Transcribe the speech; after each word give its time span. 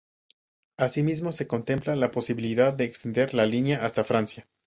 Asimismo 0.77 1.31
se 1.31 1.45
contempla 1.45 1.95
la 1.95 2.09
posibilidad 2.09 2.73
de 2.73 2.85
extender 2.85 3.35
la 3.35 3.45
línea 3.45 3.85
hasta 3.85 4.03
Francia. 4.03 4.49